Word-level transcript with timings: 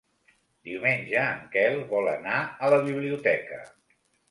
Diumenge 0.69 1.25
en 1.25 1.43
Quel 1.57 1.77
vol 1.93 2.11
anar 2.15 2.41
a 2.69 2.73
la 2.77 2.83
biblioteca. 2.91 3.63